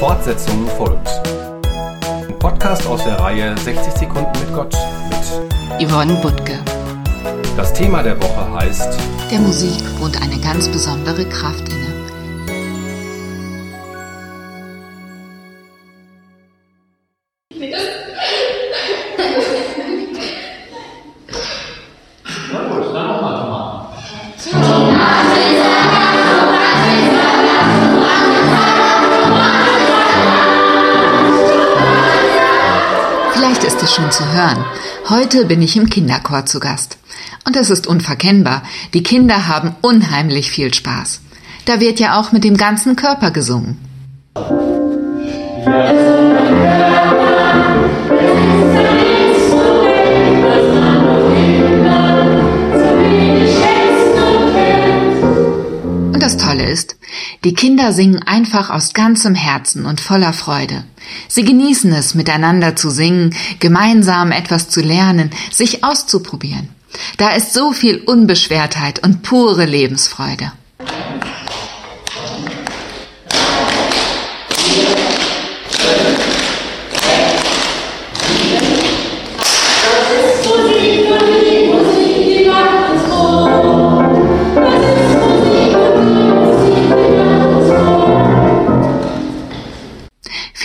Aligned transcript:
Fortsetzung 0.00 0.66
folgt. 0.78 1.10
Ein 2.26 2.38
Podcast 2.38 2.86
aus 2.86 3.04
der 3.04 3.20
Reihe 3.20 3.54
60 3.58 3.92
Sekunden 3.92 4.32
mit 4.40 4.54
Gott 4.54 4.74
mit 5.10 5.86
Yvonne 5.86 6.14
Butke. 6.22 6.58
Das 7.54 7.74
Thema 7.74 8.02
der 8.02 8.18
Woche 8.18 8.50
heißt 8.50 8.98
Der 9.30 9.40
Musik 9.40 9.82
wohnt 10.00 10.16
eine 10.22 10.40
ganz 10.40 10.68
besondere 10.68 11.26
Kraft 11.26 11.68
inne. 11.68 11.99
Vielleicht 33.60 33.74
ist 33.74 33.82
es 33.82 33.94
schon 33.94 34.10
zu 34.10 34.24
hören. 34.32 34.64
Heute 35.10 35.44
bin 35.44 35.60
ich 35.60 35.76
im 35.76 35.90
Kinderchor 35.90 36.46
zu 36.46 36.60
Gast. 36.60 36.96
Und 37.46 37.56
es 37.56 37.68
ist 37.68 37.86
unverkennbar. 37.86 38.62
Die 38.94 39.02
Kinder 39.02 39.48
haben 39.48 39.76
unheimlich 39.82 40.50
viel 40.50 40.72
Spaß. 40.72 41.20
Da 41.66 41.78
wird 41.78 42.00
ja 42.00 42.18
auch 42.18 42.32
mit 42.32 42.42
dem 42.42 42.56
ganzen 42.56 42.96
Körper 42.96 43.30
gesungen. 43.30 43.76
Die 57.42 57.54
Kinder 57.54 57.94
singen 57.94 58.22
einfach 58.22 58.68
aus 58.68 58.92
ganzem 58.92 59.34
Herzen 59.34 59.86
und 59.86 60.00
voller 60.00 60.34
Freude. 60.34 60.84
Sie 61.26 61.42
genießen 61.42 61.90
es, 61.92 62.14
miteinander 62.14 62.76
zu 62.76 62.90
singen, 62.90 63.34
gemeinsam 63.60 64.30
etwas 64.30 64.68
zu 64.68 64.82
lernen, 64.82 65.30
sich 65.50 65.82
auszuprobieren. 65.82 66.68
Da 67.16 67.30
ist 67.30 67.54
so 67.54 67.72
viel 67.72 68.02
Unbeschwertheit 68.04 69.02
und 69.02 69.22
pure 69.22 69.64
Lebensfreude. 69.64 70.52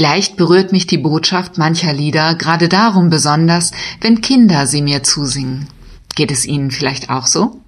Vielleicht 0.00 0.38
berührt 0.38 0.72
mich 0.72 0.86
die 0.86 0.96
Botschaft 0.96 1.58
mancher 1.58 1.92
Lieder 1.92 2.34
gerade 2.34 2.70
darum 2.70 3.10
besonders, 3.10 3.70
wenn 4.00 4.22
Kinder 4.22 4.66
sie 4.66 4.80
mir 4.80 5.02
zusingen. 5.02 5.68
Geht 6.14 6.30
es 6.30 6.46
Ihnen 6.46 6.70
vielleicht 6.70 7.10
auch 7.10 7.26
so? 7.26 7.60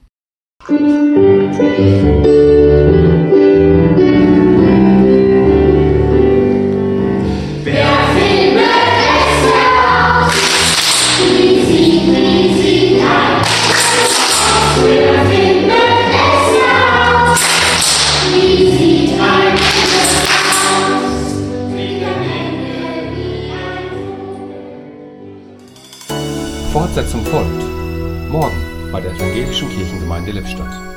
Fortsetzung 26.72 27.22
folgt. 27.26 28.30
Morgen 28.30 28.56
bei 28.90 29.02
der 29.02 29.12
Evangelischen 29.12 29.68
Kirchengemeinde 29.68 30.32
Lippstadt. 30.32 30.91